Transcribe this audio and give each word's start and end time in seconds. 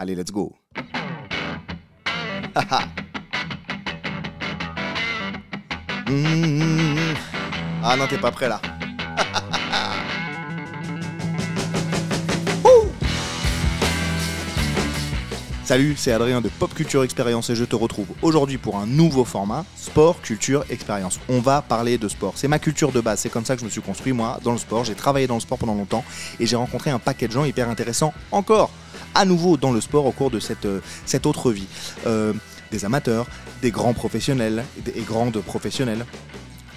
Allez, 0.00 0.14
let's 0.16 0.32
go. 0.32 0.56
Mmh. 6.08 7.14
Ah 7.84 7.94
non, 7.96 8.08
t'es 8.08 8.18
pas 8.18 8.32
prêt 8.32 8.48
là. 8.48 8.60
Salut, 15.64 15.94
c'est 15.96 16.10
Adrien 16.10 16.40
de 16.40 16.48
Pop 16.48 16.74
Culture 16.74 17.04
Expérience 17.04 17.48
et 17.50 17.54
je 17.54 17.64
te 17.64 17.76
retrouve 17.76 18.08
aujourd'hui 18.22 18.58
pour 18.58 18.76
un 18.76 18.86
nouveau 18.86 19.24
format, 19.24 19.64
Sport, 19.76 20.20
Culture, 20.20 20.64
Expérience. 20.68 21.20
On 21.28 21.38
va 21.38 21.62
parler 21.62 21.96
de 21.96 22.08
sport. 22.08 22.32
C'est 22.34 22.48
ma 22.48 22.58
culture 22.58 22.90
de 22.90 23.00
base, 23.00 23.20
c'est 23.20 23.28
comme 23.28 23.44
ça 23.44 23.54
que 23.54 23.60
je 23.60 23.66
me 23.66 23.70
suis 23.70 23.80
construit 23.80 24.12
moi 24.12 24.40
dans 24.42 24.50
le 24.50 24.58
sport. 24.58 24.82
J'ai 24.82 24.96
travaillé 24.96 25.28
dans 25.28 25.36
le 25.36 25.40
sport 25.40 25.58
pendant 25.58 25.74
longtemps 25.74 26.04
et 26.40 26.46
j'ai 26.46 26.56
rencontré 26.56 26.90
un 26.90 26.98
paquet 26.98 27.28
de 27.28 27.32
gens 27.32 27.44
hyper 27.44 27.68
intéressants 27.68 28.12
encore 28.32 28.72
à 29.14 29.24
nouveau 29.24 29.56
dans 29.56 29.72
le 29.72 29.80
sport 29.80 30.06
au 30.06 30.12
cours 30.12 30.30
de 30.30 30.40
cette, 30.40 30.66
euh, 30.66 30.80
autre 31.24 31.52
vie. 31.52 31.66
Euh, 32.06 32.32
des 32.70 32.84
amateurs, 32.84 33.26
des 33.62 33.72
grands 33.72 33.94
professionnels 33.94 34.64
et 34.94 35.00
grandes 35.00 35.40
professionnels, 35.42 36.06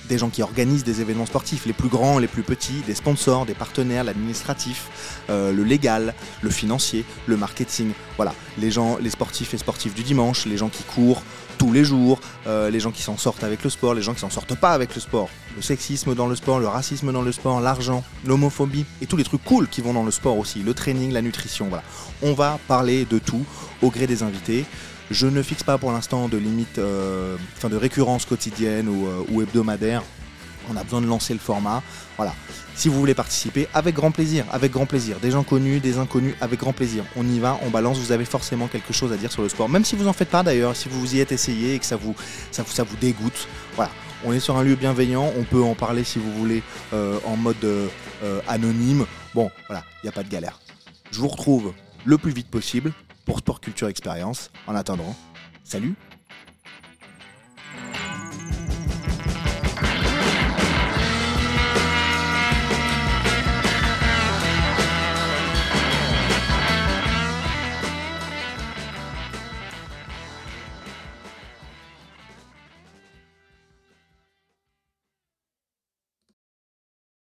des 0.10 0.18
gens 0.18 0.30
qui 0.30 0.42
organisent 0.42 0.84
des 0.84 1.02
événements 1.02 1.26
sportifs, 1.26 1.66
les 1.66 1.74
plus 1.74 1.90
grands, 1.90 2.20
les 2.20 2.28
plus 2.28 2.44
petits, 2.44 2.82
des 2.86 2.96
sponsors, 2.96 3.46
des 3.46 3.54
partenaires, 3.54 4.04
l'administratif, 4.04 5.22
euh, 5.30 5.52
le 5.52 5.64
légal, 5.64 6.14
le 6.42 6.50
financier, 6.50 7.06
le 7.28 7.38
marketing. 7.38 7.92
Voilà, 8.18 8.34
les 8.58 8.72
gens, 8.72 8.98
les 9.02 9.10
sportifs 9.10 9.54
et 9.54 9.58
sportifs 9.58 9.94
du 9.94 10.04
dimanche, 10.04 10.46
les 10.46 10.58
gens 10.58 10.70
qui 10.70 10.84
courent 10.84 11.24
tous 11.58 11.72
les 11.72 11.84
jours, 11.84 12.20
euh, 12.48 12.70
les 12.70 12.80
gens 12.80 12.92
qui 12.92 13.02
s'en 13.02 13.18
sortent 13.18 13.44
avec 13.44 13.64
le 13.64 13.70
sport, 13.70 13.94
les 13.94 14.02
gens 14.02 14.14
qui 14.14 14.20
s'en 14.20 14.30
sortent 14.30 14.56
pas 14.56 14.72
avec 14.72 14.96
le 14.96 15.02
sport, 15.02 15.30
le 15.56 15.62
sexisme 15.62 16.16
dans 16.16 16.28
le 16.28 16.36
sport, 16.36 16.60
le 16.60 16.68
racisme 16.68 17.12
dans 17.12 17.22
le 17.22 17.32
sport, 17.32 17.62
l'argent, 17.62 18.04
l'homophobie 18.26 18.86
et 19.02 19.06
tous 19.06 19.18
les 19.18 19.24
trucs 19.24 19.44
cool 19.44 19.68
qui 19.68 19.82
vont 19.82 19.94
dans 19.94 20.04
le 20.04 20.12
sport 20.12 20.38
aussi, 20.38 20.60
le 20.60 20.74
training, 20.74 21.12
la 21.12 21.22
nutrition. 21.22 21.68
Voilà, 21.68 21.84
on 22.22 22.34
va 22.34 22.60
parler 22.68 23.06
de 23.06 23.20
tout 23.20 23.46
au 23.82 23.90
gré 23.90 24.08
des 24.08 24.24
invités. 24.24 24.66
Je 25.12 25.28
ne 25.28 25.42
fixe 25.42 25.64
pas 25.64 25.78
pour 25.78 25.92
l'instant 25.92 26.28
de 26.28 26.38
limite, 26.38 26.80
euh, 26.80 27.36
enfin 27.58 27.70
de 27.70 27.76
récurrence 27.76 28.26
quotidienne 28.26 28.88
ou, 28.88 29.08
euh, 29.08 29.24
ou, 29.30 29.42
hebdomadaire. 29.42 30.02
On 30.72 30.78
a 30.78 30.84
besoin 30.84 31.02
de 31.02 31.08
lancer 31.08 31.34
le 31.34 31.40
format. 31.40 31.84
Voilà. 32.16 32.34
Si 32.76 32.88
vous 32.88 32.98
voulez 32.98 33.14
participer, 33.14 33.68
avec 33.74 33.96
grand 33.96 34.12
plaisir, 34.12 34.46
avec 34.52 34.72
grand 34.72 34.86
plaisir. 34.86 35.20
Des 35.20 35.32
gens 35.32 35.44
connus, 35.44 35.82
des 35.82 35.98
inconnus, 35.98 36.36
avec 36.40 36.60
grand 36.60 36.72
plaisir. 36.72 37.04
On 37.18 37.28
y 37.28 37.40
va, 37.40 37.60
on 37.64 37.70
balance. 37.70 37.98
Vous 38.00 38.14
avez 38.14 38.24
forcément 38.24 38.68
quelque 38.68 38.94
chose 38.94 39.12
à 39.12 39.18
dire 39.18 39.32
sur 39.32 39.42
le 39.42 39.50
sport, 39.50 39.68
même 39.68 39.84
si 39.84 39.96
vous 39.98 40.08
en 40.08 40.14
faites 40.14 40.30
pas 40.30 40.42
d'ailleurs, 40.42 40.76
si 40.76 40.88
vous 40.90 41.16
y 41.16 41.20
êtes 41.20 41.34
essayé 41.34 41.76
et 41.76 41.80
que 41.80 41.86
ça 41.86 41.98
vous, 41.98 42.16
vous 42.16 42.98
dégoûte. 43.02 43.48
Voilà. 43.76 43.92
On 44.26 44.32
est 44.32 44.40
sur 44.40 44.56
un 44.56 44.64
lieu 44.64 44.76
bienveillant. 44.76 45.32
On 45.38 45.44
peut 45.44 45.62
en 45.62 45.76
parler 45.76 46.06
si 46.06 46.18
vous 46.18 46.32
voulez 46.32 46.64
euh, 46.94 47.20
en 47.26 47.36
mode 47.36 47.68
anonyme. 48.48 49.06
Bon, 49.36 49.52
voilà, 49.68 49.84
il 50.02 50.06
n'y 50.06 50.10
a 50.10 50.14
pas 50.14 50.24
de 50.24 50.30
galère. 50.30 50.62
Je 51.12 51.20
vous 51.20 51.28
retrouve 51.28 51.74
le 52.06 52.18
plus 52.18 52.32
vite 52.32 52.48
possible 52.48 52.94
pour 53.26 53.40
Sport 53.40 53.62
Culture 53.62 53.88
Expérience. 53.88 54.52
En 54.68 54.76
attendant, 54.76 55.16
salut 55.64 55.96